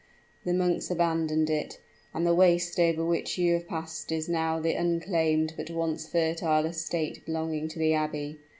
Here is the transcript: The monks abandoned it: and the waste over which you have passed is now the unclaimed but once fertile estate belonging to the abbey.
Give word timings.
The 0.45 0.53
monks 0.55 0.89
abandoned 0.89 1.47
it: 1.51 1.77
and 2.11 2.25
the 2.25 2.33
waste 2.33 2.79
over 2.79 3.05
which 3.05 3.37
you 3.37 3.53
have 3.53 3.67
passed 3.67 4.11
is 4.11 4.27
now 4.27 4.59
the 4.59 4.73
unclaimed 4.73 5.53
but 5.55 5.69
once 5.69 6.07
fertile 6.07 6.65
estate 6.65 7.23
belonging 7.23 7.67
to 7.67 7.77
the 7.77 7.93
abbey. 7.93 8.39